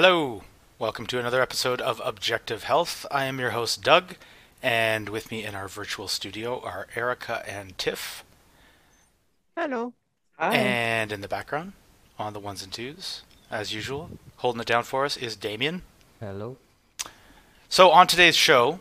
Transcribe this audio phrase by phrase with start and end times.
[0.00, 0.44] Hello,
[0.78, 3.04] welcome to another episode of Objective Health.
[3.10, 4.14] I am your host, Doug,
[4.62, 8.22] and with me in our virtual studio are Erica and Tiff.
[9.56, 9.94] Hello.
[10.38, 10.54] Hi.
[10.54, 11.72] And in the background,
[12.16, 15.82] on the ones and twos, as usual, holding it down for us is Damien.
[16.20, 16.58] Hello.
[17.68, 18.78] So, on today's show,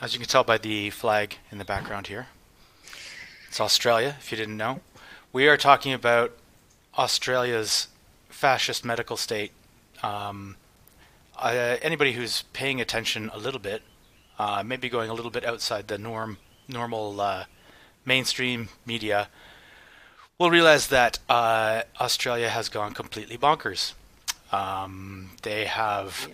[0.00, 2.28] as you can tell by the flag in the background here,
[3.48, 4.82] it's Australia, if you didn't know.
[5.32, 6.30] We are talking about
[6.96, 7.88] Australia's
[8.28, 9.50] fascist medical state.
[10.04, 10.56] Um,
[11.36, 13.82] uh, anybody who's paying attention a little bit,
[14.38, 16.36] uh, maybe going a little bit outside the norm,
[16.68, 17.44] normal uh,
[18.04, 19.28] mainstream media,
[20.38, 23.94] will realize that uh, Australia has gone completely bonkers.
[24.52, 26.28] Um, they have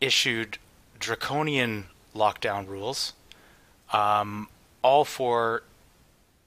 [0.00, 0.58] issued
[0.98, 3.12] draconian lockdown rules,
[3.92, 4.48] um,
[4.82, 5.62] all for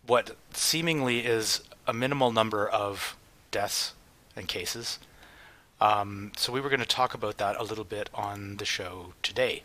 [0.07, 3.15] what seemingly is a minimal number of
[3.51, 3.93] deaths
[4.35, 4.97] and cases.
[5.81, 9.13] Um, so we were going to talk about that a little bit on the show
[9.23, 9.63] today.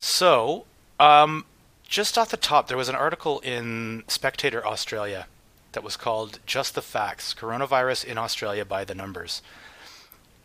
[0.00, 0.64] So,
[0.98, 1.44] um,
[1.86, 5.26] just off the top, there was an article in Spectator Australia
[5.72, 9.42] that was called Just the Facts Coronavirus in Australia by the Numbers.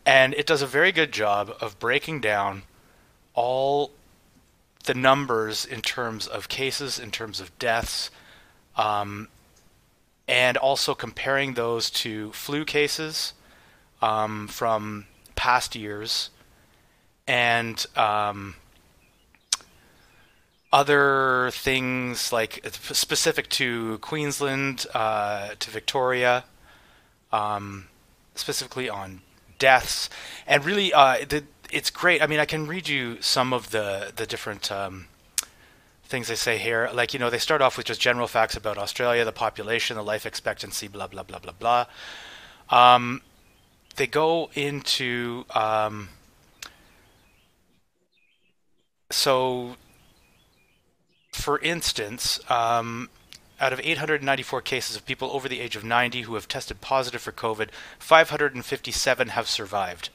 [0.04, 2.64] And it does a very good job of breaking down
[3.32, 3.92] all
[4.84, 8.10] the numbers in terms of cases, in terms of deaths,
[8.76, 9.28] um,
[10.28, 13.32] and also comparing those to flu cases
[14.02, 16.30] um, from past years
[17.26, 18.54] and um,
[20.72, 26.44] other things like specific to Queensland, uh, to Victoria,
[27.32, 27.86] um,
[28.34, 29.22] specifically on
[29.58, 30.10] deaths,
[30.46, 32.20] and really, uh, the, it's great.
[32.20, 35.06] I mean, I can read you some of the the different um,
[36.04, 36.90] things they say here.
[36.92, 40.02] Like, you know, they start off with just general facts about Australia, the population, the
[40.02, 41.86] life expectancy, blah blah blah blah blah.
[42.68, 43.22] Um,
[43.96, 46.08] they go into um,
[49.10, 49.76] so
[51.32, 53.08] for instance, um,
[53.58, 57.22] out of 894 cases of people over the age of 90 who have tested positive
[57.22, 60.10] for COVID, 557 have survived.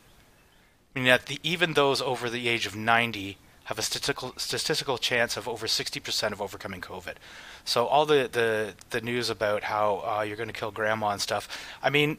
[0.94, 5.36] Meaning that the, even those over the age of 90 have a statistical statistical chance
[5.36, 7.16] of over 60% of overcoming COVID.
[7.66, 11.22] So all the, the, the news about how uh, you're going to kill grandma and
[11.22, 11.50] stuff,
[11.84, 12.18] I mean,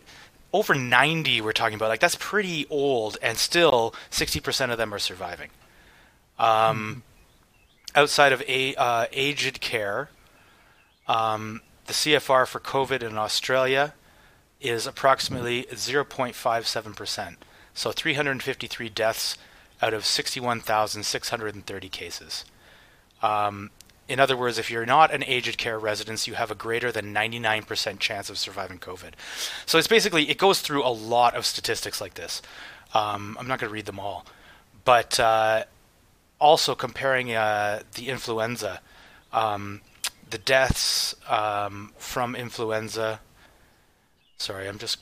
[0.52, 4.98] over 90 we're talking about, like that's pretty old, and still 60% of them are
[4.98, 5.50] surviving.
[6.38, 6.98] Um, mm-hmm
[7.94, 10.08] outside of a, uh, aged care,
[11.06, 13.94] um, the CFR for COVID in Australia
[14.60, 17.36] is approximately 0.57%.
[17.74, 19.36] So 353 deaths
[19.80, 22.44] out of 61,630 cases.
[23.22, 23.70] Um,
[24.08, 27.14] in other words, if you're not an aged care resident, you have a greater than
[27.14, 29.12] 99% chance of surviving COVID.
[29.66, 32.40] So it's basically, it goes through a lot of statistics like this.
[32.94, 34.24] Um, I'm not going to read them all.
[34.84, 35.64] But uh,
[36.40, 38.80] also comparing uh, the influenza,
[39.32, 39.82] um,
[40.30, 43.20] the deaths um, from influenza.
[44.38, 44.98] Sorry, I'm just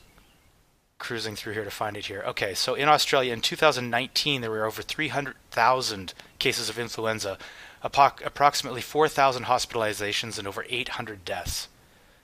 [0.98, 2.24] cruising through here to find it here.
[2.26, 7.38] Okay, so in Australia in 2019, there were over 300,000 cases of influenza,
[7.86, 11.68] approximately 4,000 hospitalizations, and over 800 deaths.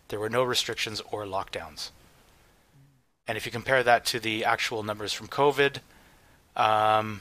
[0.08, 1.90] There were no restrictions or lockdowns.
[3.26, 5.78] And if you compare that to the actual numbers from COVID,
[6.56, 7.20] um,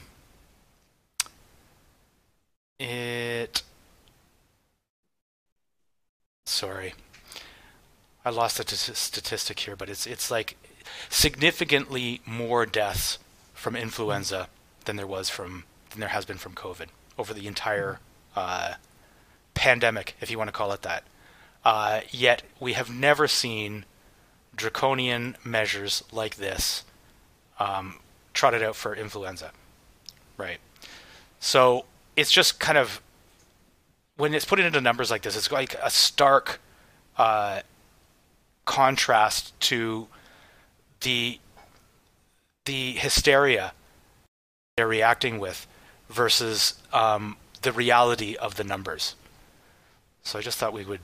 [2.78, 3.62] it.
[6.44, 6.94] Sorry,
[8.24, 10.56] I lost the t- statistic here, but it's it's like
[11.08, 13.18] significantly more deaths
[13.54, 14.48] from influenza
[14.84, 18.00] than there was from than there has been from COVID over the entire
[18.36, 18.74] uh,
[19.54, 21.04] pandemic, if you want to call it that.
[21.64, 23.84] Uh, yet we have never seen
[24.56, 26.84] draconian measures like this
[27.58, 27.96] um,
[28.34, 29.52] trotted out for influenza,
[30.36, 30.58] right?
[31.38, 31.84] So
[32.16, 33.00] it's just kind of
[34.16, 36.60] when it's put into numbers like this, it's like a stark
[37.16, 37.60] uh,
[38.64, 40.08] contrast to
[41.00, 41.38] the
[42.64, 43.72] the hysteria
[44.76, 45.66] they're reacting with
[46.08, 49.14] versus um, the reality of the numbers.
[50.22, 51.00] So I just thought we would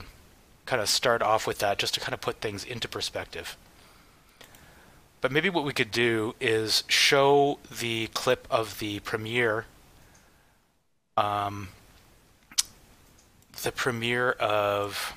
[0.67, 3.57] kind of start off with that just to kind of put things into perspective.
[5.21, 9.67] But maybe what we could do is show the clip of the premier
[11.19, 11.69] um,
[13.63, 15.15] the premier of.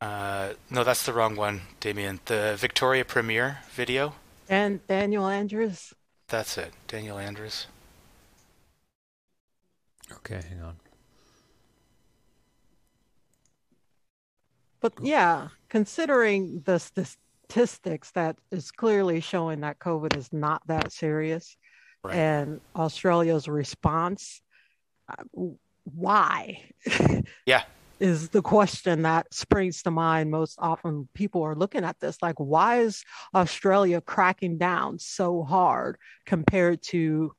[0.00, 2.20] Uh, no, that's the wrong one, Damien.
[2.26, 4.14] The Victoria premier video.
[4.48, 5.94] And Daniel Andrews.
[6.28, 7.66] That's it, Daniel Andrews.
[10.12, 10.76] Okay, hang on.
[14.80, 21.56] But yeah, considering the statistics that is clearly showing that COVID is not that serious.
[22.02, 22.16] Right.
[22.16, 24.42] And Australia's response,
[25.08, 25.42] uh,
[25.84, 26.62] why?
[27.46, 27.62] Yeah.
[28.00, 31.08] is the question that springs to mind most often.
[31.14, 33.04] People are looking at this like, why is
[33.34, 35.96] Australia cracking down so hard
[36.26, 37.32] compared to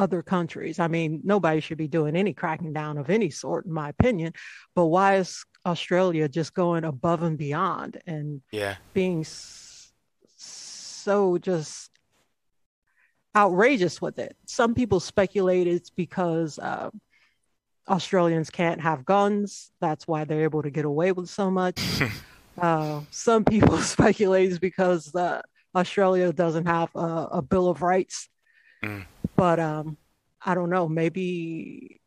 [0.00, 0.78] other countries?
[0.78, 4.32] I mean, nobody should be doing any cracking down of any sort, in my opinion.
[4.74, 8.76] But why is Australia just going above and beyond and yeah.
[8.94, 9.24] being
[10.36, 11.90] so just
[13.36, 14.36] outrageous with it?
[14.46, 16.58] Some people speculate it's because.
[16.58, 16.90] Uh,
[17.88, 19.72] Australians can't have guns.
[19.80, 21.80] That's why they're able to get away with so much.
[22.58, 25.42] uh, some people speculate it's because uh,
[25.74, 28.28] Australia doesn't have a, a Bill of Rights.
[28.84, 29.06] Mm.
[29.40, 29.96] But um,
[30.44, 30.86] I don't know.
[30.86, 31.98] Maybe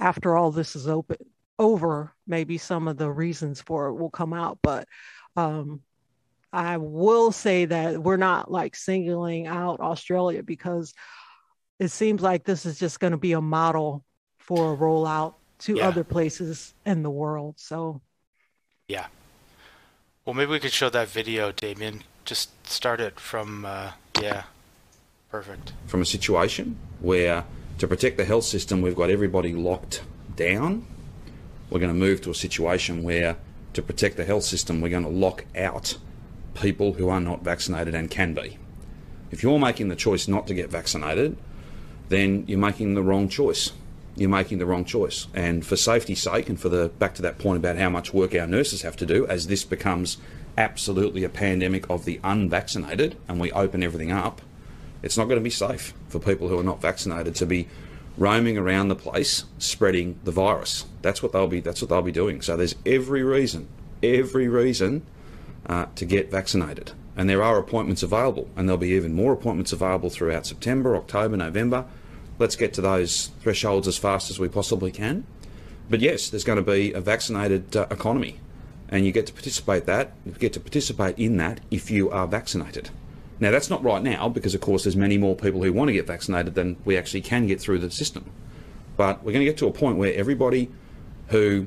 [0.00, 1.18] after all this is open
[1.56, 4.58] over, maybe some of the reasons for it will come out.
[4.62, 4.88] But
[5.36, 5.82] um,
[6.52, 10.92] I will say that we're not like singling out Australia because
[11.78, 14.04] it seems like this is just going to be a model
[14.38, 15.86] for a rollout to yeah.
[15.86, 17.60] other places in the world.
[17.60, 18.02] So,
[18.88, 19.06] yeah.
[20.24, 22.02] Well, maybe we could show that video, Damien.
[22.24, 24.42] Just start it from, uh, yeah,
[25.32, 25.72] perfect.
[25.86, 27.44] From a situation where
[27.78, 30.02] to protect the health system, we've got everybody locked
[30.36, 30.86] down.
[31.70, 33.38] We're going to move to a situation where
[33.72, 35.96] to protect the health system, we're going to lock out
[36.52, 38.58] people who are not vaccinated and can be.
[39.30, 41.38] If you're making the choice not to get vaccinated,
[42.10, 43.72] then you're making the wrong choice
[44.14, 45.26] you're making the wrong choice.
[45.32, 48.34] And for safety's sake, and for the back to that point about how much work
[48.34, 50.18] our nurses have to do, as this becomes
[50.58, 54.42] absolutely a pandemic of the unvaccinated, and we open everything up,
[55.02, 57.68] it's not going to be safe for people who are not vaccinated to be
[58.18, 60.84] roaming around the place spreading the virus.
[61.00, 61.60] That's what they'll be.
[61.60, 62.42] That's what they'll be doing.
[62.42, 63.68] So there's every reason,
[64.02, 65.06] every reason
[65.66, 66.92] uh, to get vaccinated.
[67.16, 71.36] And there are appointments available, and there'll be even more appointments available throughout September, October,
[71.36, 71.86] November
[72.42, 75.24] let's get to those thresholds as fast as we possibly can.
[75.88, 78.40] But yes, there's going to be a vaccinated uh, economy,
[78.88, 80.12] and you get to participate that.
[80.24, 82.90] You get to participate in that if you are vaccinated.
[83.42, 85.92] Now that's not right now because, of course, there's many more people who want to
[85.92, 88.30] get vaccinated than we actually can get through the system.
[88.96, 90.70] But we're going to get to a point where everybody
[91.26, 91.66] who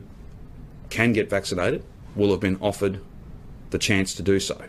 [0.90, 1.84] can get vaccinated
[2.16, 3.02] will have been offered
[3.72, 4.64] the chance to do so.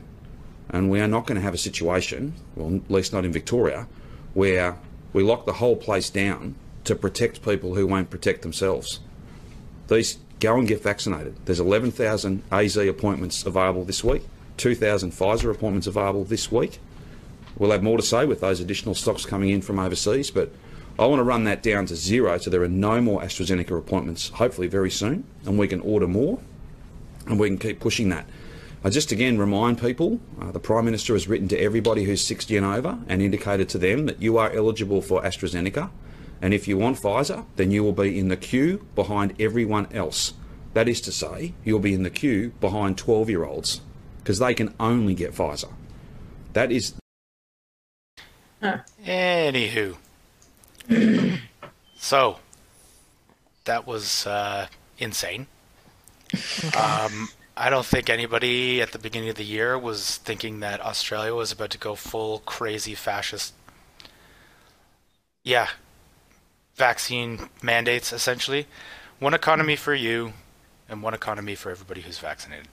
[0.69, 3.87] And we are not going to have a situation, well, at least not in Victoria,
[4.35, 4.77] where
[5.13, 8.99] we lock the whole place down to protect people who won't protect themselves.
[9.87, 11.37] These go and get vaccinated.
[11.45, 14.23] There's 11,000 AZ appointments available this week,
[14.57, 16.81] 2,000 Pfizer appointments available this week.
[17.59, 20.53] We'll have more to say with those additional stocks coming in from overseas, but
[20.99, 24.31] I want to run that down to zero so there are no more AstraZeneca appointments,
[24.31, 26.39] hopefully very soon, and we can order more
[27.27, 28.27] and we can keep pushing that.
[28.85, 32.57] I just again remind people uh, the Prime Minister has written to everybody who's 60
[32.57, 35.91] and over and indicated to them that you are eligible for AstraZeneca.
[36.41, 40.35] And if you want Pfizer, then you will be in the queue behind everyone else.
[40.75, 43.81] That is to say, you'll be in the queue behind 12 year olds
[44.19, 45.73] because they can only get Pfizer.
[46.53, 46.95] That is.
[48.63, 48.79] Huh.
[49.05, 49.97] Anywho.
[51.97, 52.39] so,
[53.65, 54.67] that was uh,
[54.99, 55.47] insane.
[56.77, 61.35] Um, I don't think anybody at the beginning of the year was thinking that Australia
[61.35, 63.55] was about to go full crazy fascist.
[65.43, 65.69] Yeah.
[66.75, 68.67] Vaccine mandates, essentially.
[69.19, 70.35] One economy for you,
[70.89, 72.69] and one economy for everybody who's vaccinated.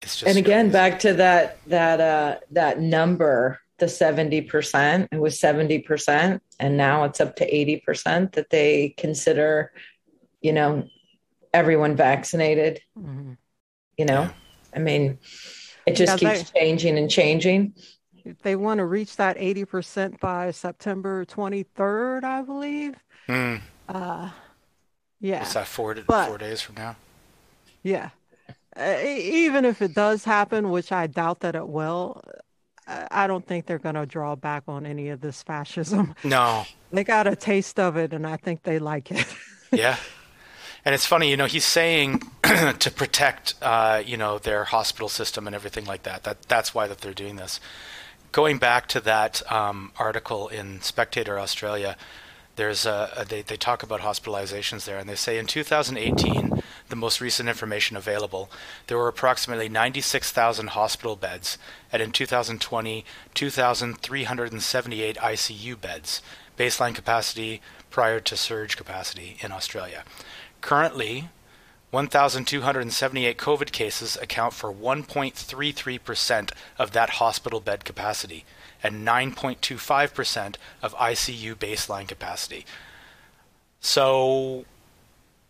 [0.00, 0.72] It's just and again, crazy.
[0.72, 5.08] back to that that uh, that number, the seventy percent.
[5.12, 9.72] It was seventy percent, and now it's up to eighty percent that they consider,
[10.40, 10.86] you know,
[11.52, 12.80] everyone vaccinated.
[12.98, 13.32] Mm-hmm.
[13.96, 14.32] You know, yeah.
[14.74, 15.18] I mean,
[15.86, 17.74] it just yeah, keeps they, changing and changing.
[18.42, 22.94] They want to reach that 80% by September 23rd, I believe.
[23.28, 23.60] Mm.
[23.88, 24.30] Uh,
[25.20, 25.42] yeah.
[25.42, 26.96] Is that four, but, four days from now?
[27.82, 28.10] Yeah.
[28.76, 32.22] Uh, even if it does happen, which I doubt that it will,
[32.86, 36.14] I don't think they're going to draw back on any of this fascism.
[36.24, 36.64] No.
[36.92, 39.26] They got a taste of it, and I think they like it.
[39.72, 39.96] yeah.
[40.84, 42.22] And it's funny, you know, he's saying
[42.78, 46.22] to protect, uh, you know, their hospital system and everything like that.
[46.22, 47.58] That that's why that they're doing this.
[48.30, 51.96] Going back to that um, article in Spectator Australia,
[52.56, 56.96] there's a, a, they they talk about hospitalizations there, and they say in 2018, the
[56.96, 58.50] most recent information available,
[58.86, 61.58] there were approximately 96,000 hospital beds,
[61.92, 66.22] and in 2020, 2,378 ICU beds,
[66.58, 67.60] baseline capacity
[67.90, 70.04] prior to surge capacity in Australia.
[70.60, 71.28] Currently,
[71.90, 78.44] 1,278 COVID cases account for 1.33% of that hospital bed capacity
[78.82, 82.64] and 9.25% of ICU baseline capacity.
[83.80, 84.64] So,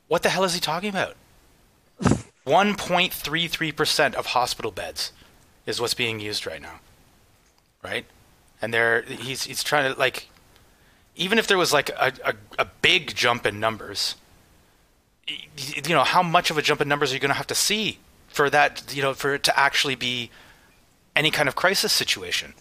[0.09, 1.17] what the hell is he talking about?
[2.47, 5.13] 1.33% of hospital beds
[5.67, 6.81] is what's being used right now.
[7.83, 8.05] Right?
[8.63, 10.29] And there he's he's trying to like
[11.17, 14.17] even if there was like a, a, a big jump in numbers,
[15.27, 17.55] you know, how much of a jump in numbers are you going to have to
[17.55, 20.31] see for that, you know, for it to actually be
[21.15, 22.55] any kind of crisis situation?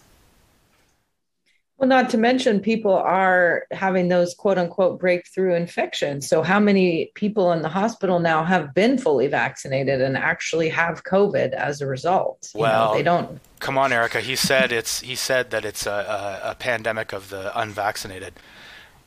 [1.78, 6.26] Well, not to mention, people are having those quote unquote breakthrough infections.
[6.26, 11.04] So, how many people in the hospital now have been fully vaccinated and actually have
[11.04, 12.50] COVID as a result?
[12.54, 13.40] You well, know, they don't.
[13.60, 14.22] Come on, Erica.
[14.22, 15.00] He said it's.
[15.00, 18.32] He said that it's a, a, a pandemic of the unvaccinated.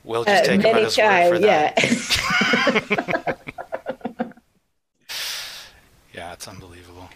[0.04, 1.74] We'll just uh, take him at his word for that.
[3.08, 3.34] Yeah.
[6.14, 7.10] yeah, it's unbelievable.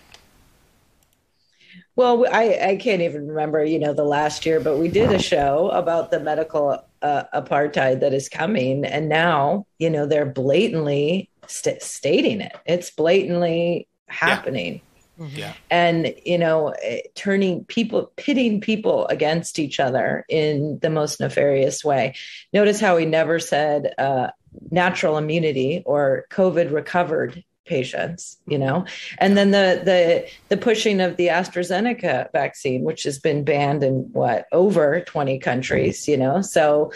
[1.96, 5.20] Well, I, I can't even remember, you know, the last year, but we did a
[5.20, 8.84] show about the medical uh, apartheid that is coming.
[8.84, 12.56] And now, you know, they're blatantly st- stating it.
[12.66, 14.82] It's blatantly happening.
[15.18, 15.26] Yeah.
[15.26, 15.38] Mm-hmm.
[15.38, 15.54] yeah.
[15.70, 21.86] And, you know, eh, turning people, pitting people against each other in the most nefarious
[21.86, 22.16] way.
[22.52, 24.30] Notice how he never said uh,
[24.72, 28.86] natural immunity or COVID recovered patients you know?
[29.18, 33.96] And then the the the pushing of the AstraZeneca vaccine which has been banned in
[34.14, 36.42] what over 20 countries you know?
[36.42, 36.92] So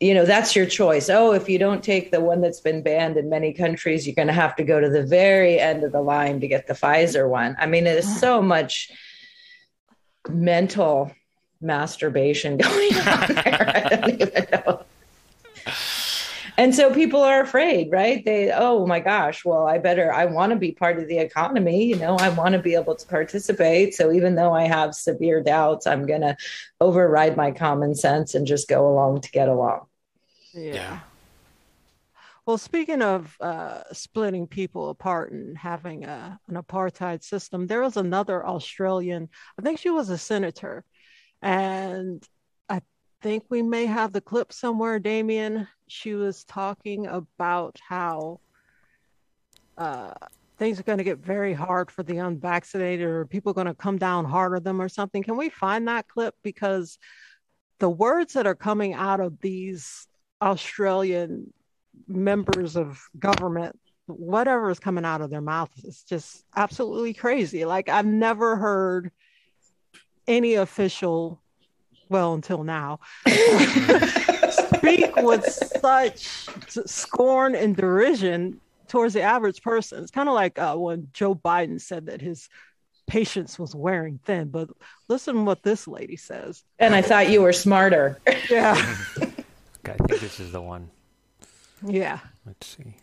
[0.00, 1.08] you know that's your choice.
[1.08, 4.34] Oh if you don't take the one that's been banned in many countries you're going
[4.34, 7.28] to have to go to the very end of the line to get the Pfizer
[7.28, 7.54] one.
[7.58, 8.90] I mean there's so much
[10.28, 11.12] mental
[11.60, 13.72] masturbation going on there.
[13.74, 14.83] I don't even know
[16.56, 18.24] and so people are afraid right?
[18.24, 21.86] They oh my gosh well i better i want to be part of the economy
[21.86, 23.94] you know i want to be able to participate.
[23.94, 26.36] So even though i have severe doubts i'm going to
[26.80, 29.86] override my common sense and just go along to get along.
[30.52, 31.00] Yeah, yeah.
[32.46, 37.96] Well, speaking of uh, splitting people apart and having a, an apartheid system, there was
[37.96, 40.84] another Australian, I think she was a senator,
[41.40, 42.22] and
[42.68, 42.82] I
[43.22, 48.40] think we may have the clip somewhere, Damien she was talking about how
[49.78, 50.12] uh,
[50.58, 53.74] things are going to get very hard for the unvaccinated or people are going to
[53.74, 55.22] come down hard on them or something.
[55.22, 56.34] Can we find that clip?
[56.42, 56.98] Because
[57.78, 60.08] the words that are coming out of these
[60.42, 61.52] Australian
[62.08, 67.64] members of government, whatever is coming out of their mouth is just absolutely crazy.
[67.64, 69.12] Like I've never heard
[70.26, 71.40] any official,
[72.08, 72.98] well, until now,
[74.84, 76.48] speak with such
[76.86, 80.02] scorn and derision towards the average person.
[80.02, 82.48] It's kind of like uh, when Joe Biden said that his
[83.06, 84.48] patience was wearing thin.
[84.48, 84.70] But
[85.08, 86.64] listen to what this lady says.
[86.78, 88.18] And I thought you were smarter.
[88.48, 88.74] Yeah.
[89.18, 90.90] okay, I think this is the one.
[91.86, 92.20] Yeah.
[92.46, 92.94] Let's see.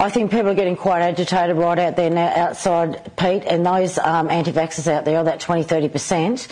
[0.00, 3.98] I think people are getting quite agitated right out there now outside, Pete, and those
[3.98, 6.46] um, anti-vaxxers out there, that 20, 30%,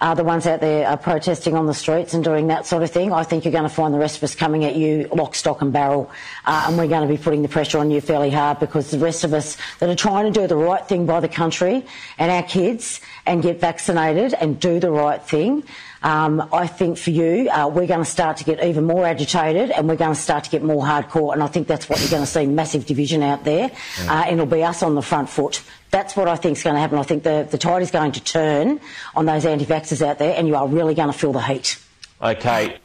[0.00, 2.90] are the ones out there are protesting on the streets and doing that sort of
[2.90, 3.12] thing.
[3.12, 5.60] I think you're going to find the rest of us coming at you lock, stock
[5.60, 6.10] and barrel,
[6.46, 8.98] uh, and we're going to be putting the pressure on you fairly hard because the
[8.98, 11.84] rest of us that are trying to do the right thing by the country
[12.18, 15.64] and our kids and get vaccinated and do the right thing,
[16.02, 19.70] um, I think for you, uh, we're going to start to get even more agitated
[19.70, 21.34] and we're going to start to get more hardcore.
[21.34, 23.70] And I think that's what you're going to see massive division out there.
[24.02, 24.20] Yeah.
[24.20, 25.62] Uh, and it'll be us on the front foot.
[25.90, 26.98] That's what I think is going to happen.
[26.98, 28.80] I think the, the tide is going to turn
[29.14, 31.78] on those anti vaxxers out there and you are really going to feel the heat.
[32.22, 32.78] Okay.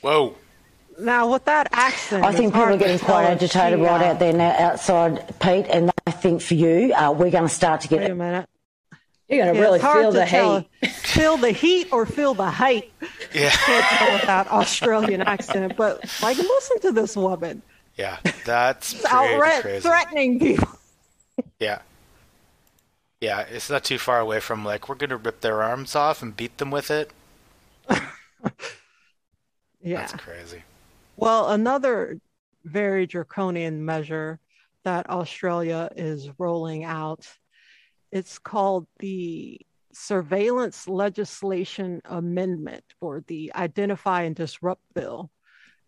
[0.00, 0.34] Whoa.
[0.98, 4.54] Now, with that accent, I think people are getting quite agitated right out there now
[4.58, 5.66] outside, Pete.
[5.68, 8.00] And I think for you, uh, we're going to start to get.
[8.00, 8.46] Wait a minute.
[9.30, 10.66] You're gonna really feel the hate.
[10.90, 12.92] Feel the heat or feel the hate.
[13.32, 13.50] Yeah.
[13.50, 17.62] Can't tell with that Australian accent, but like listen to this woman.
[17.96, 19.80] Yeah, that's outright crazy.
[19.82, 20.68] threatening people.
[21.60, 21.82] Yeah.
[23.20, 26.36] Yeah, it's not too far away from like we're gonna rip their arms off and
[26.36, 27.10] beat them with it.
[27.90, 28.00] yeah.
[29.82, 30.62] That's crazy.
[31.16, 32.18] Well, another
[32.64, 34.38] very draconian measure
[34.84, 37.26] that Australia is rolling out
[38.12, 39.60] it's called the
[39.92, 45.30] Surveillance Legislation Amendment or the Identify and Disrupt Bill.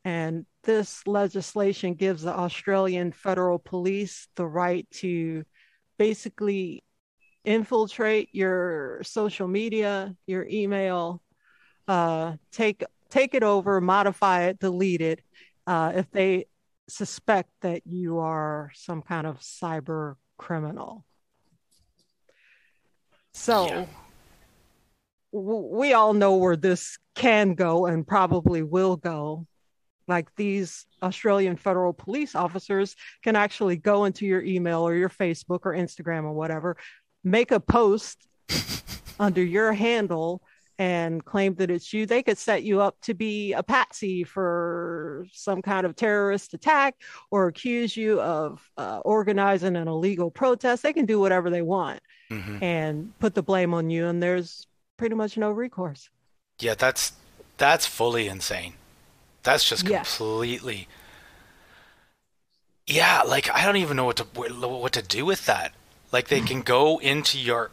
[0.04, 5.44] And this legislation gives the Australian Federal Police the right to
[5.98, 6.82] basically
[7.44, 11.22] infiltrate your social media, your email,
[11.88, 15.20] uh, take take it over, modify it, delete it,
[15.66, 16.46] uh, if they
[16.88, 21.04] suspect that you are some kind of cyber criminal.
[23.34, 23.86] So Yeah.
[25.32, 29.46] w- we all know where this can go and probably will go.
[30.08, 35.60] Like these Australian federal police officers can actually go into your email or your Facebook
[35.64, 36.76] or Instagram or whatever,
[37.24, 38.18] make a post
[39.18, 40.42] under your handle
[40.78, 42.06] and claim that it's you.
[42.06, 46.96] They could set you up to be a patsy for some kind of terrorist attack
[47.30, 50.82] or accuse you of uh, organizing an illegal protest.
[50.82, 52.00] They can do whatever they want
[52.30, 54.66] hmm and put the blame on you, and there's
[54.98, 56.08] pretty much no recourse.
[56.58, 57.12] Yeah, that's
[57.58, 58.74] that's fully insane.
[59.44, 60.04] That's just Yeah.
[60.04, 60.88] completely.
[62.86, 65.72] Yeah, like I don't even know what to what to do with that.
[66.12, 67.70] Like they can go into your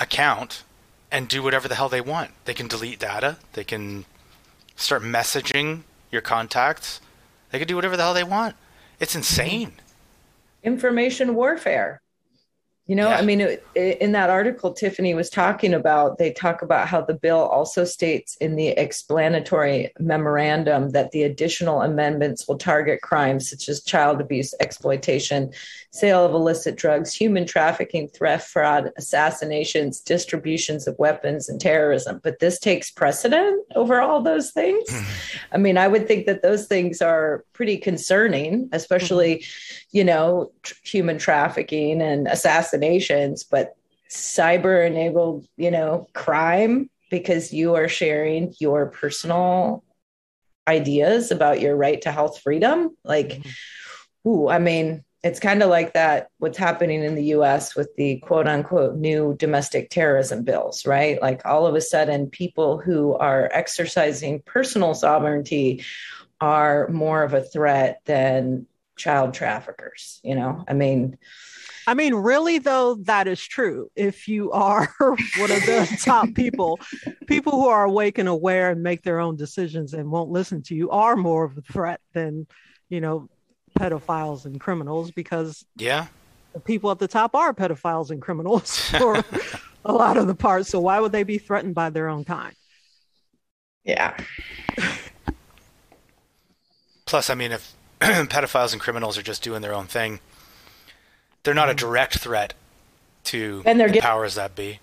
[0.00, 0.64] account
[1.10, 2.30] and do whatever the hell they want.
[2.46, 3.36] They can delete data.
[3.52, 4.06] They can
[4.74, 7.00] start messaging your contacts.
[7.50, 8.56] They can do whatever the hell they want.
[8.98, 9.18] It's mm-hmm.
[9.18, 9.72] insane.
[10.64, 12.01] information warfare.
[12.86, 13.16] You know, Yeah.
[13.16, 17.14] I mean, it, in that article Tiffany was talking about, they talk about how the
[17.14, 23.68] bill also states in the explanatory memorandum that the additional amendments will target crimes such
[23.68, 25.52] as child abuse, exploitation,
[25.92, 32.20] sale of illicit drugs, human trafficking, theft, fraud, assassinations, distributions of weapons, and terrorism.
[32.22, 34.84] But this takes precedent over all those things.
[34.90, 35.04] Hmm.
[35.52, 39.42] I mean, I would think that those things are pretty concerning, especially, hmm.
[39.92, 42.26] you know, tr- human trafficking and
[42.72, 43.76] assassinations, but
[44.10, 49.84] cyber enabled, you know, crime because you are sharing your personal
[50.66, 52.90] ideas about your right to health freedom.
[53.04, 54.28] Like, mm-hmm.
[54.28, 58.18] ooh, I mean, it's kind of like that what's happening in the US with the
[58.18, 61.20] quote unquote new domestic terrorism bills, right?
[61.20, 65.84] Like all of a sudden, people who are exercising personal sovereignty
[66.40, 70.64] are more of a threat than child traffickers, you know?
[70.66, 71.18] I mean,
[71.86, 73.90] I mean, really, though, that is true.
[73.96, 76.78] If you are one of the top people,
[77.26, 80.74] people who are awake and aware and make their own decisions and won't listen to
[80.74, 82.46] you are more of a threat than,
[82.88, 83.28] you know,
[83.78, 86.06] pedophiles and criminals because Yeah.
[86.54, 89.24] the people at the top are pedophiles and criminals for
[89.84, 90.68] a lot of the parts.
[90.68, 92.54] So why would they be threatened by their own kind?
[93.84, 94.16] yeah.
[97.04, 100.20] Plus, I mean, if pedophiles and criminals are just doing their own thing,
[101.42, 102.54] they're not a direct threat
[103.24, 104.80] to And they're the get- powers that be.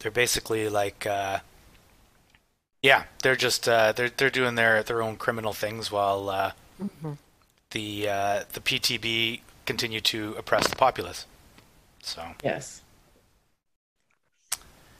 [0.00, 1.40] They're basically like, uh,
[2.82, 6.52] yeah, they're just uh, they're they're doing their their own criminal things while uh,
[7.72, 11.26] the uh, the PTB continue to oppress the populace.
[12.02, 12.80] So Yes.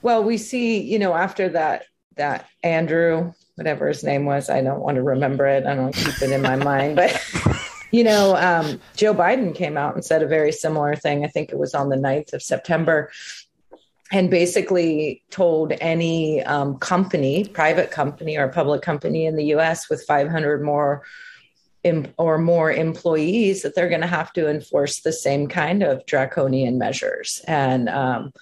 [0.03, 1.85] Well, we see, you know, after that,
[2.17, 5.67] that Andrew, whatever his name was, I don't want to remember it.
[5.67, 7.11] I don't keep it in my mind, but
[7.91, 11.25] you know, um, Joe Biden came out and said a very similar thing.
[11.25, 13.11] I think it was on the 9th of September
[14.13, 20.05] and basically told any um, company, private company or public company in the US with
[20.05, 21.03] 500 more
[21.85, 26.05] em- or more employees that they're going to have to enforce the same kind of
[26.07, 27.41] draconian measures.
[27.47, 28.33] And um,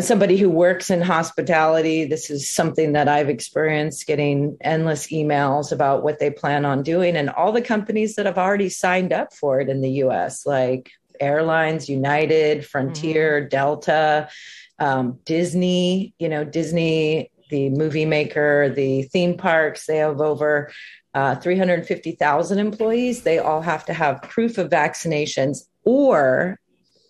[0.00, 5.72] as somebody who works in hospitality, this is something that I've experienced getting endless emails
[5.72, 7.16] about what they plan on doing.
[7.16, 10.90] And all the companies that have already signed up for it in the US, like
[11.20, 14.30] airlines, United, Frontier, Delta,
[14.78, 20.72] um, Disney, you know, Disney, the movie maker, the theme parks, they have over
[21.12, 23.22] uh, 350,000 employees.
[23.22, 26.58] They all have to have proof of vaccinations or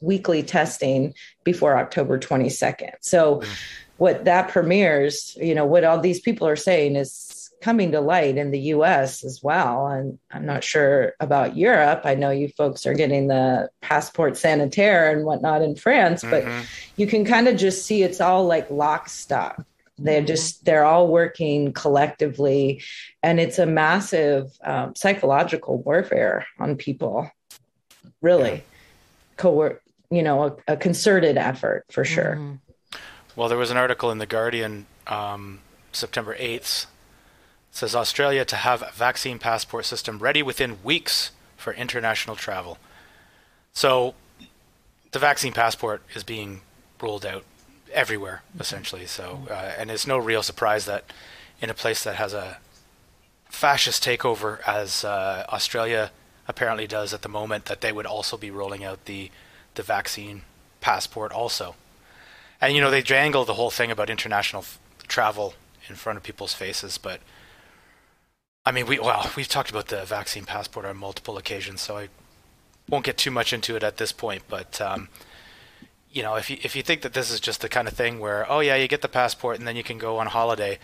[0.01, 2.93] weekly testing before October 22nd.
[3.01, 3.43] So,
[3.99, 8.39] what that premieres, you know, what all these people are saying is coming to light
[8.39, 9.87] in the US as well.
[9.87, 12.03] And I'm not sure about Europe.
[12.05, 16.65] I know you folks are getting the passport sanitaire and whatnot in France, but Mhm.
[16.97, 19.63] you can kind of just see it's all like lock stock.
[19.99, 22.83] They're just, they're all working collectively.
[23.23, 27.31] And it's a massive um, psychological warfare on people,
[28.23, 28.65] really.
[29.37, 32.37] Coer- you know, a, a concerted effort for sure.
[32.37, 32.59] Mhm.
[33.37, 35.61] Well, there was an article in the Guardian, um,
[35.93, 36.87] September eighth,
[37.71, 42.79] says Australia to have a vaccine passport system ready within weeks for international travel.
[43.73, 44.15] So,
[45.13, 46.63] the vaccine passport is being
[47.01, 47.45] rolled out
[47.93, 49.07] everywhere, essentially.
[49.07, 51.05] So, uh, and it's no real surprise that
[51.61, 52.59] in a place that has a
[53.49, 56.11] fascist takeover, as uh, Australia
[56.47, 59.31] apparently does at the moment, that they would also be rolling out the
[59.75, 60.43] the vaccine
[60.81, 61.75] passport also.
[62.61, 64.79] And you know they jangle the whole thing about international f-
[65.09, 65.55] travel
[65.89, 67.21] in front of people's faces, but
[68.65, 72.09] I mean, we well, we've talked about the vaccine passport on multiple occasions, so I
[72.89, 74.43] won't get too much into it at this point.
[74.49, 75.09] But um,
[76.11, 78.19] you know, if you if you think that this is just the kind of thing
[78.19, 80.79] where, oh yeah, you get the passport and then you can go on holiday,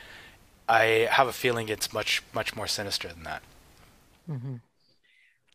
[0.69, 3.43] I have a feeling it's much much more sinister than that.
[4.31, 4.55] Mm-hmm.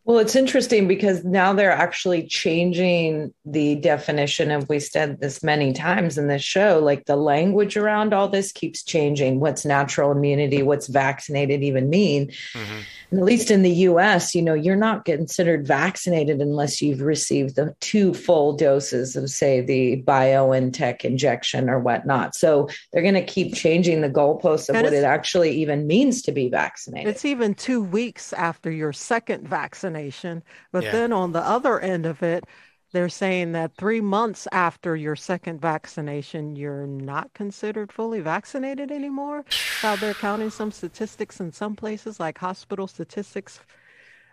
[0.03, 5.73] Well, it's interesting because now they're actually changing the definition of we said this many
[5.73, 6.79] times in this show.
[6.83, 9.39] Like the language around all this keeps changing.
[9.39, 10.63] What's natural immunity?
[10.63, 12.29] What's vaccinated even mean?
[12.53, 12.79] Mm-hmm.
[13.11, 17.55] And at least in the US, you know, you're not considered vaccinated unless you've received
[17.55, 22.33] the two full doses of, say, the BioNTech injection or whatnot.
[22.33, 26.31] So they're going to keep changing the goalposts of what it actually even means to
[26.31, 27.07] be vaccinated.
[27.07, 30.43] It's even two weeks after your second vaccination vaccination.
[30.71, 30.91] But yeah.
[30.91, 32.45] then on the other end of it,
[32.93, 39.45] they're saying that three months after your second vaccination, you're not considered fully vaccinated anymore.
[39.79, 43.61] How they're counting some statistics in some places, like hospital statistics,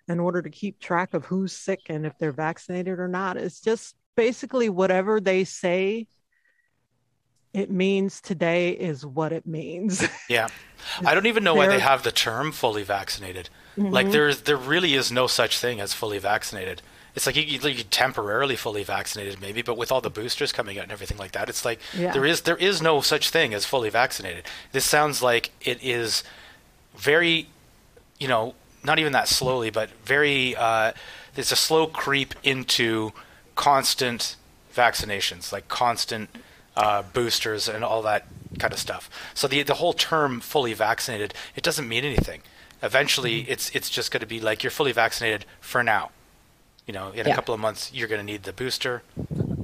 [0.08, 3.36] in order to keep track of who's sick and if they're vaccinated or not.
[3.36, 6.08] It's just basically whatever they say
[7.54, 10.06] it means today is what it means.
[10.28, 10.48] Yeah.
[11.04, 13.50] I don't even know why they have the term fully vaccinated.
[13.78, 13.92] Mm-hmm.
[13.92, 16.82] Like there's there really is no such thing as fully vaccinated.
[17.14, 20.84] It's like you, you temporarily fully vaccinated maybe, but with all the boosters coming out
[20.84, 22.12] and everything like that, it's like yeah.
[22.12, 24.44] there is there is no such thing as fully vaccinated.
[24.72, 26.22] This sounds like it is
[26.96, 27.48] very,
[28.18, 30.56] you know, not even that slowly, but very.
[30.56, 30.92] Uh,
[31.34, 33.12] there's a slow creep into
[33.54, 34.36] constant
[34.74, 36.30] vaccinations, like constant
[36.76, 38.26] uh, boosters and all that
[38.58, 39.10] kind of stuff.
[39.34, 42.42] So the the whole term fully vaccinated it doesn't mean anything.
[42.82, 43.52] Eventually, mm-hmm.
[43.52, 46.10] it's it's just going to be like you're fully vaccinated for now.
[46.86, 47.32] You know, in yeah.
[47.32, 49.02] a couple of months, you're going to need the booster.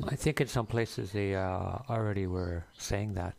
[0.07, 3.35] I think in some places they uh, already were saying that.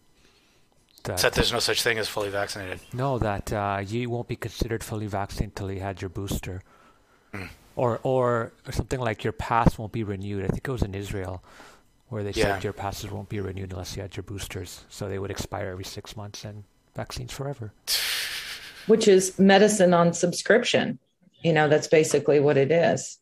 [1.03, 2.79] That, that there's no such thing as fully vaccinated.
[2.91, 6.63] No, that uh, you won't be considered fully vaccinated until you had your booster.
[7.31, 7.49] Mm.
[7.75, 10.45] Or, or something like your pass won't be renewed.
[10.45, 11.43] I think it was in Israel
[12.09, 12.55] where they yeah.
[12.55, 14.83] said your passes won't be renewed unless you had your boosters.
[14.89, 16.63] So they would expire every six months and
[16.95, 17.73] vaccines forever.
[18.87, 20.99] Which is medicine on subscription.
[21.41, 23.19] You know, that's basically what it is.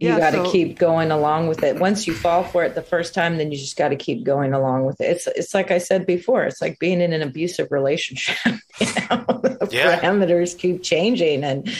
[0.00, 1.78] You yeah, got to so, keep going along with it.
[1.78, 4.54] Once you fall for it the first time, then you just got to keep going
[4.54, 5.10] along with it.
[5.10, 6.44] It's it's like I said before.
[6.44, 8.36] It's like being in an abusive relationship.
[8.80, 10.00] You know, the yeah.
[10.00, 11.70] parameters keep changing, and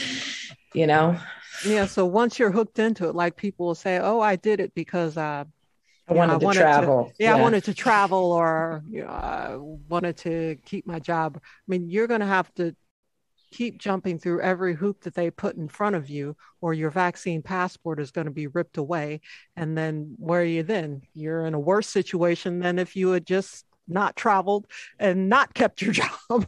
[0.75, 1.17] you know,
[1.65, 1.87] yeah.
[1.87, 5.17] So once you're hooked into it, like people will say, "Oh, I did it because
[5.17, 5.45] uh,
[6.07, 7.05] I wanted, know, I to travel.
[7.05, 10.99] To, yeah, yeah, I wanted to travel, or you know, I wanted to keep my
[10.99, 12.75] job." I mean, you're going to have to
[13.51, 17.41] keep jumping through every hoop that they put in front of you, or your vaccine
[17.41, 19.21] passport is going to be ripped away.
[19.55, 21.01] And then where are you then?
[21.13, 25.81] You're in a worse situation than if you had just not traveled and not kept
[25.81, 25.93] your
[26.31, 26.47] job.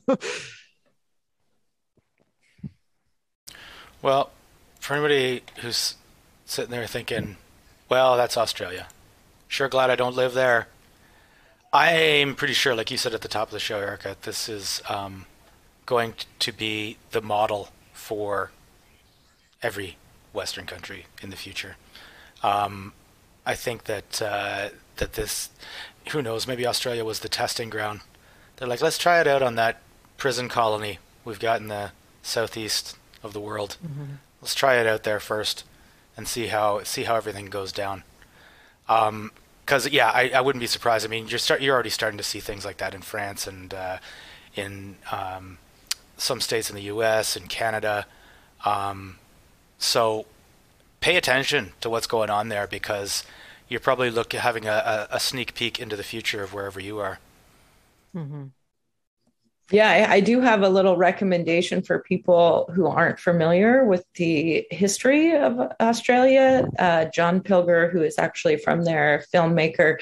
[4.02, 4.32] well,
[4.80, 5.96] for anybody who's
[6.46, 7.38] sitting there thinking,
[7.90, 8.88] well, that's Australia.
[9.54, 10.68] Sure glad I don't live there.
[11.72, 14.82] I'm pretty sure, like you said at the top of the show, Erica, this is
[14.90, 15.26] um,
[15.86, 18.52] going to be the model for
[19.62, 19.98] every
[20.34, 21.76] Western country in the future.
[22.42, 22.94] Um,
[23.46, 25.50] I think that uh, that this,
[26.10, 28.02] who knows, maybe Australia was the testing ground.
[28.58, 29.82] They're like, let's try it out on that
[30.18, 31.92] prison colony we've got in the
[32.24, 33.78] southeast of the world.
[33.86, 35.64] Mm-hmm let's try it out there first
[36.18, 38.04] and see how see how everything goes down.
[39.66, 41.06] Because yeah, I, I wouldn't be surprised.
[41.06, 43.74] I mean, you're start you're already starting to see things like that in France and
[43.74, 43.98] uh,
[44.56, 45.58] in um,
[46.18, 47.36] some states in the U.S.
[47.36, 48.06] and Canada.
[48.66, 49.18] Um,
[49.78, 50.26] so
[51.00, 53.24] pay attention to what's going on there because
[53.68, 57.00] you're probably look having a, a, a sneak peek into the future of wherever you
[57.00, 57.20] are.
[58.16, 58.46] Mm-hmm.
[59.72, 65.36] Yeah, I, do have a little recommendation for people who aren't familiar with the history
[65.36, 66.68] of Australia.
[66.78, 70.00] Uh, John Pilger, who is actually from there, filmmaker,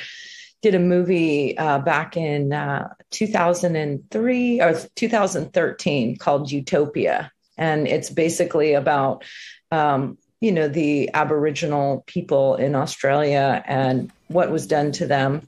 [0.61, 7.31] did a movie uh, back in uh, 2003 or 2013 called Utopia.
[7.57, 9.23] And it's basically about,
[9.71, 15.47] um, you know, the Aboriginal people in Australia and what was done to them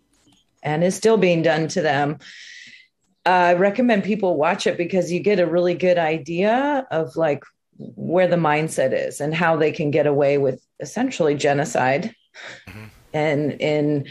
[0.61, 2.19] and is still being done to them
[3.25, 7.43] I recommend people watch it because you get a really good idea of like
[7.77, 12.13] where the mindset is and how they can get away with essentially genocide
[12.67, 12.85] mm-hmm.
[13.13, 14.07] and in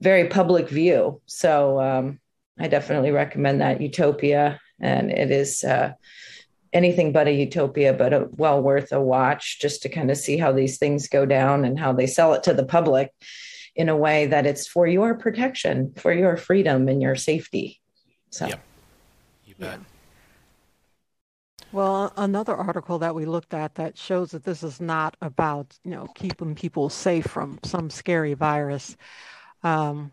[0.00, 1.20] very public view.
[1.26, 2.20] So um,
[2.58, 5.94] I definitely recommend that Utopia, and it is uh,
[6.74, 10.36] anything but a utopia, but a, well worth a watch just to kind of see
[10.36, 13.12] how these things go down and how they sell it to the public
[13.76, 17.80] in a way that it's for your protection, for your freedom and your safety.
[18.34, 18.60] So, yep.
[19.46, 19.78] you bet.
[21.70, 25.92] Well, another article that we looked at that shows that this is not about, you
[25.92, 28.96] know, keeping people safe from some scary virus.
[29.62, 30.10] Um,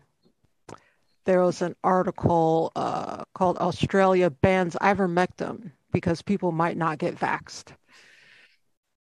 [1.24, 7.72] there was an article uh, called Australia bans ivermectin because people might not get vaxxed.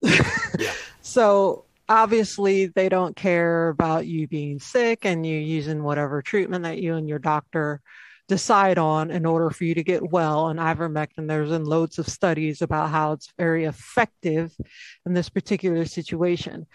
[0.01, 0.73] yeah.
[1.01, 6.79] So obviously they don't care about you being sick and you using whatever treatment that
[6.81, 7.79] you and your doctor
[8.27, 10.47] decide on in order for you to get well.
[10.47, 14.51] And ivermectin, there's been loads of studies about how it's very effective
[15.05, 16.65] in this particular situation.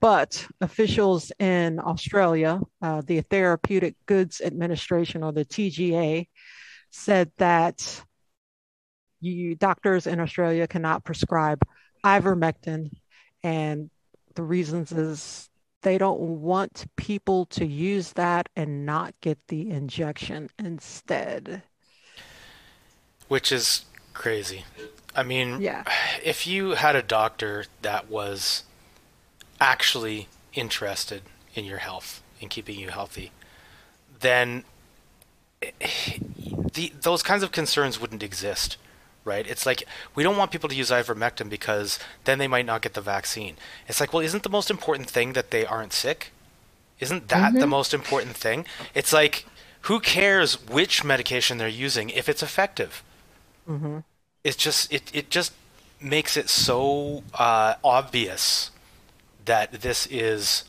[0.00, 6.28] But officials in Australia, uh, the Therapeutic Goods Administration or the TGA,
[6.90, 8.02] said that
[9.20, 11.60] you doctors in Australia cannot prescribe
[12.04, 12.90] ivermectin
[13.42, 13.90] and
[14.34, 15.47] the reasons is
[15.82, 21.62] they don't want people to use that and not get the injection instead.
[23.28, 24.64] Which is crazy.
[25.14, 25.84] I mean, yeah.
[26.24, 28.64] if you had a doctor that was
[29.60, 31.22] actually interested
[31.54, 33.32] in your health, and keeping you healthy,
[34.20, 34.64] then
[35.62, 36.18] eh,
[36.74, 38.76] the, those kinds of concerns wouldn't exist
[39.32, 39.46] right?
[39.46, 42.94] It's like we don't want people to use ivermectin because then they might not get
[42.94, 43.54] the vaccine.
[43.86, 46.32] It's like, well, isn't the most important thing that they aren't sick?
[46.98, 47.60] Isn't that mm-hmm.
[47.60, 48.64] the most important thing?
[48.94, 49.44] It's like,
[49.82, 53.04] who cares which medication they're using if it's effective?
[53.68, 53.98] Mm-hmm.
[54.42, 55.52] It's just it it just
[56.00, 58.70] makes it so uh, obvious
[59.44, 60.64] that this is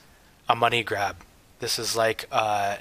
[0.48, 1.15] a money grab.
[1.60, 2.28] This is like.
[2.32, 2.78] Uh,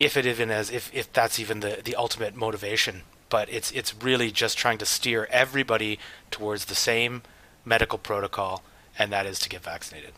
[0.00, 3.02] if it even as if, if that's even the, the ultimate motivation
[3.34, 5.98] but it's it's really just trying to steer everybody
[6.30, 7.20] towards the same
[7.64, 8.62] medical protocol,
[8.96, 10.12] and that is to get vaccinated.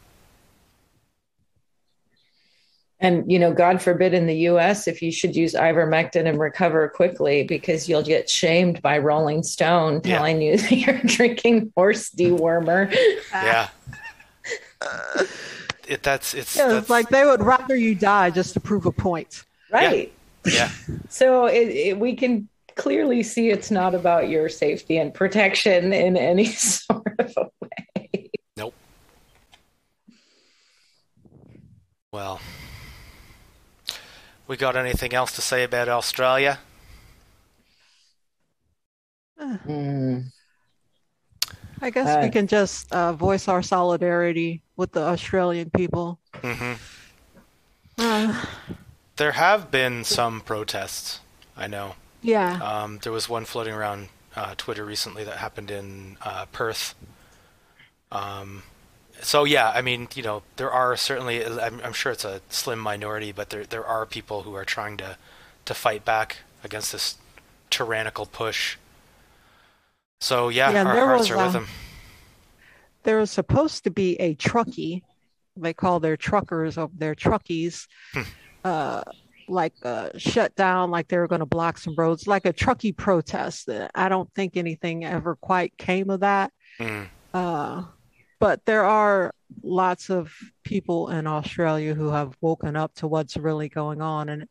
[3.00, 4.86] And you know, God forbid in the U.S.
[4.86, 10.02] if you should use ivermectin and recover quickly, because you'll get shamed by Rolling Stone
[10.02, 10.50] telling yeah.
[10.50, 12.94] you that you're drinking horse dewormer.
[13.32, 13.70] Yeah.
[15.88, 18.84] it, that's it's, yeah, that's, it's like they would rather you die just to prove
[18.84, 19.46] a point.
[19.72, 20.12] Right.
[20.44, 20.52] Yeah.
[20.86, 20.96] yeah.
[21.08, 26.16] so it, it, we can clearly see it's not about your safety and protection in
[26.16, 28.30] any sort of a way.
[28.56, 28.74] Nope.
[32.12, 32.40] Well,
[34.46, 36.60] we got anything else to say about Australia?
[39.40, 40.26] Mm.
[41.82, 46.18] I guess uh, we can just uh, voice our solidarity with the Australian people.
[46.34, 46.74] Mm-hmm.
[47.98, 48.44] Uh,
[49.16, 51.20] there have been some protests,
[51.56, 51.96] I know.
[52.22, 52.58] Yeah.
[52.62, 56.94] Um, there was one floating around uh, Twitter recently that happened in uh, Perth.
[58.12, 58.62] Um,
[59.22, 61.44] so yeah, I mean, you know, there are certainly.
[61.44, 64.96] I'm, I'm, sure it's a slim minority, but there there are people who are trying
[64.98, 65.16] to
[65.64, 67.16] to fight back against this
[67.70, 68.76] tyrannical push.
[70.20, 71.66] So yeah, yeah our hearts are with them.
[73.02, 75.02] There was supposed to be a truckie.
[75.56, 77.86] They call their truckers of their truckies.
[78.12, 78.22] Hmm.
[78.64, 79.02] uh,
[79.48, 82.96] like uh, shut down, like they were going to block some roads, like a truckie
[82.96, 83.68] protest.
[83.94, 86.52] I don't think anything ever quite came of that.
[86.78, 87.08] Mm.
[87.32, 87.84] Uh,
[88.38, 89.32] but there are
[89.62, 94.46] lots of people in Australia who have woken up to what's really going on, and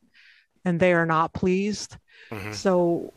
[0.63, 1.97] and they are not pleased.
[2.31, 2.53] Mm-hmm.
[2.53, 3.13] So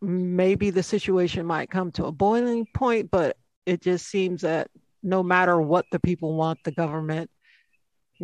[0.00, 4.68] maybe the situation might come to a boiling point, but it just seems that
[5.02, 7.30] no matter what the people want, the government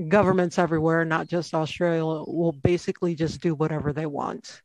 [0.08, 4.62] governments everywhere, not just Australia, will basically just do whatever they want.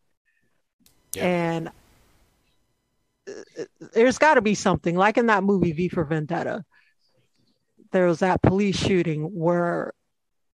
[1.16, 1.26] Yeah.
[1.26, 1.72] And
[3.28, 6.64] uh, there's got to be something like in that movie V for Vendetta.
[7.92, 9.94] There was that police shooting where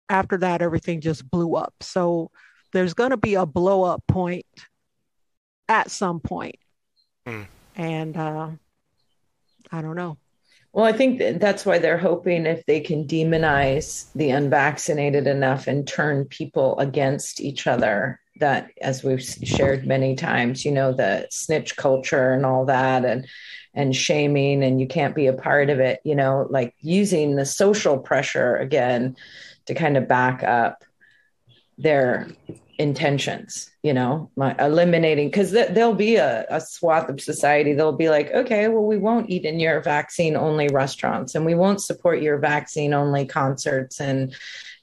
[0.09, 1.73] after that everything just blew up.
[1.81, 2.31] So
[2.71, 4.45] there's going to be a blow up point
[5.67, 6.55] at some point.
[7.25, 7.47] Mm.
[7.75, 8.49] And uh,
[9.71, 10.17] I don't know.
[10.75, 15.87] Well, I think that's why they're hoping if they can demonize the unvaccinated enough and
[15.87, 21.77] turn people against each other, that as we've shared many times, you know, the snitch
[21.77, 23.25] culture and all that, and
[23.73, 27.45] and shaming, and you can't be a part of it, you know, like using the
[27.45, 29.15] social pressure again
[29.67, 30.83] to kind of back up
[31.77, 32.27] their
[32.77, 38.09] intentions you know eliminating because th- there'll be a, a swath of society they'll be
[38.09, 42.21] like okay well we won't eat in your vaccine only restaurants and we won't support
[42.21, 44.35] your vaccine only concerts and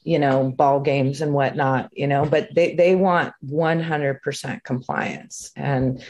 [0.05, 5.53] you know ball games and whatnot you know but they, they want 100% compliance.
[5.57, 6.03] And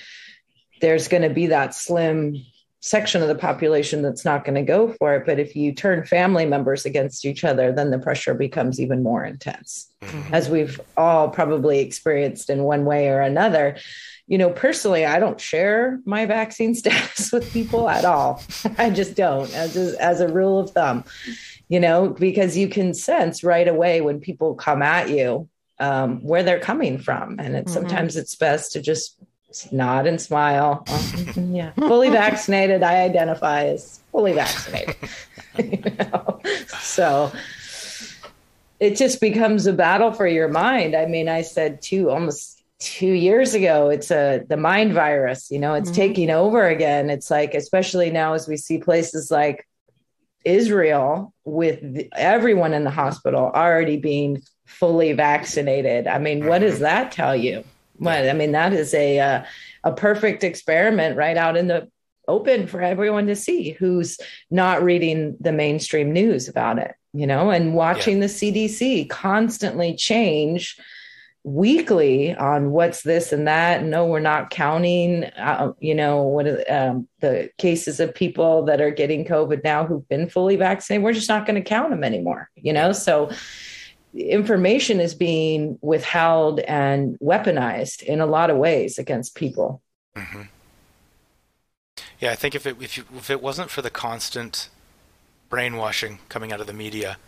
[0.80, 2.44] there's going to be that slim
[2.82, 5.24] section of the population that's not going to go for it.
[5.24, 9.24] But if you turn family members against each other, then the pressure becomes even more
[9.24, 10.34] intense, mm-hmm.
[10.34, 13.76] as we've all probably experienced in one way or another.
[14.26, 18.42] You know, personally, I don't share my vaccine status with people at all.
[18.76, 21.04] I just don't, as a, as a rule of thumb.
[21.68, 26.42] You know, because you can sense right away when people come at you um, where
[26.42, 27.88] they're coming from, and it's mm-hmm.
[27.88, 29.16] sometimes it's best to just
[29.70, 30.84] nod and smile.
[31.36, 32.82] yeah, fully vaccinated.
[32.82, 34.96] I identify as fully vaccinated.
[35.58, 36.40] you know?
[36.80, 37.32] So
[38.80, 40.94] it just becomes a battle for your mind.
[40.94, 45.50] I mean, I said two almost two years ago, it's a the mind virus.
[45.50, 45.96] You know, it's mm-hmm.
[45.96, 47.10] taking over again.
[47.10, 49.66] It's like, especially now as we see places like
[50.44, 56.06] Israel with the, everyone in the hospital already being fully vaccinated.
[56.06, 57.64] I mean, what does that tell you?
[58.02, 59.44] Well, I mean, that is a uh,
[59.84, 61.88] a perfect experiment right out in the
[62.28, 64.18] open for everyone to see who's
[64.50, 68.26] not reading the mainstream news about it, you know, and watching yeah.
[68.26, 70.78] the CDC constantly change
[71.44, 73.82] weekly on what's this and that.
[73.82, 78.92] No, we're not counting, uh, you know, what um, the cases of people that are
[78.92, 81.02] getting COVID now who've been fully vaccinated.
[81.02, 82.92] We're just not going to count them anymore, you know.
[82.92, 83.30] So
[84.14, 89.82] information is being withheld and weaponized in a lot of ways against people.
[90.16, 90.42] Mm-hmm.
[92.20, 94.68] Yeah, I think if it if, you, if it wasn't for the constant
[95.48, 97.18] brainwashing coming out of the media,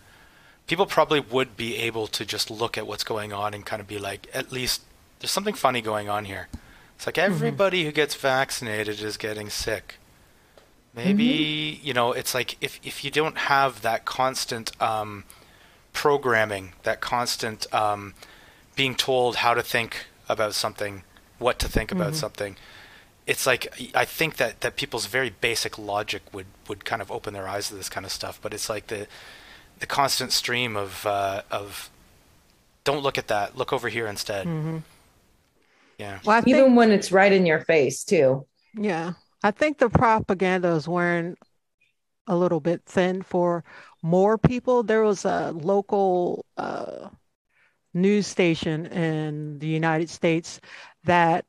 [0.66, 3.88] people probably would be able to just look at what's going on and kind of
[3.88, 4.82] be like, at least
[5.18, 6.48] there's something funny going on here.
[6.96, 7.32] It's like mm-hmm.
[7.32, 7.86] everybody mm-hmm.
[7.86, 9.96] who gets vaccinated is getting sick.
[10.94, 11.86] Maybe mm-hmm.
[11.86, 15.24] you know, it's like if if you don't have that constant um,
[15.94, 18.12] programming, that constant um,
[18.76, 21.02] being told how to think about something,
[21.38, 22.16] what to think about mm-hmm.
[22.16, 22.56] something.
[23.26, 27.32] It's like I think that, that people's very basic logic would, would kind of open
[27.32, 29.06] their eyes to this kind of stuff, but it's like the
[29.80, 31.90] the constant stream of uh, of
[32.84, 34.46] don't look at that, look over here instead.
[34.46, 34.78] Mm-hmm.
[35.98, 38.46] Yeah, well, think, even when it's right in your face too.
[38.74, 41.36] Yeah, I think the propaganda is wearing
[42.26, 43.64] a little bit thin for
[44.04, 44.82] more people.
[44.82, 47.08] There was a local uh,
[47.94, 50.60] news station in the United States
[51.04, 51.46] that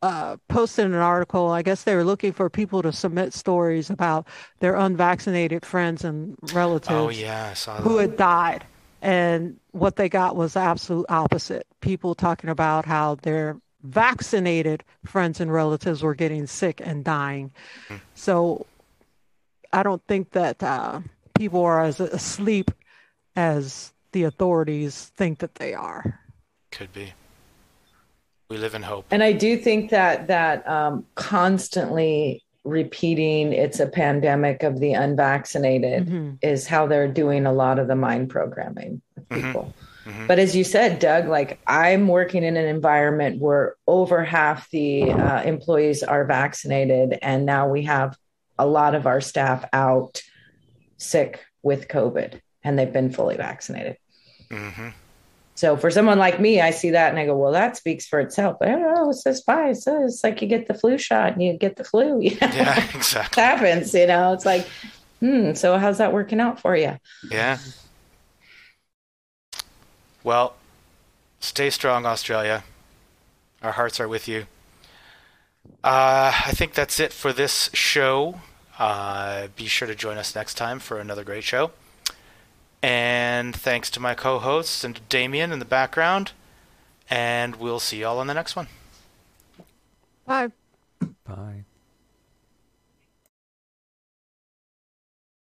[0.00, 1.50] uh, posted an article.
[1.50, 4.26] I guess they were looking for people to submit stories about
[4.60, 8.64] their unvaccinated friends and relatives oh, yeah, who had died.
[9.02, 11.66] And what they got was the absolute opposite.
[11.82, 17.52] People talking about how their vaccinated friends and relatives were getting sick and dying.
[17.90, 18.00] Mm.
[18.14, 18.66] So
[19.72, 21.00] I don't think that uh,
[21.36, 22.70] people are as asleep
[23.34, 26.20] as the authorities think that they are.
[26.70, 27.12] Could be.
[28.48, 29.06] We live in hope.
[29.10, 36.06] And I do think that that um, constantly repeating it's a pandemic of the unvaccinated
[36.06, 36.34] mm-hmm.
[36.42, 39.46] is how they're doing a lot of the mind programming of mm-hmm.
[39.46, 39.74] people.
[40.04, 40.26] Mm-hmm.
[40.28, 45.10] But as you said, Doug, like I'm working in an environment where over half the
[45.10, 48.16] uh, employees are vaccinated, and now we have
[48.58, 50.22] a lot of our staff out
[50.98, 53.96] sick with COVID and they've been fully vaccinated.
[54.50, 54.88] Mm-hmm.
[55.54, 58.20] So for someone like me, I see that and I go, well, that speaks for
[58.20, 58.58] itself.
[58.60, 59.70] But I don't know, it's just fine.
[59.70, 62.20] It's, it's like you get the flu shot and you get the flu.
[62.22, 63.42] Yeah, exactly.
[63.42, 64.66] it happens, you know, it's like,
[65.20, 66.98] hmm, so how's that working out for you?
[67.30, 67.58] Yeah.
[70.22, 70.56] Well,
[71.40, 72.64] stay strong, Australia.
[73.62, 74.46] Our hearts are with you.
[75.84, 78.40] Uh, I think that's it for this show.
[78.78, 81.70] Uh, be sure to join us next time for another great show.
[82.82, 86.32] And thanks to my co hosts and to Damien in the background.
[87.08, 88.68] And we'll see y'all on the next one.
[90.26, 90.48] Bye.
[91.24, 91.65] Bye.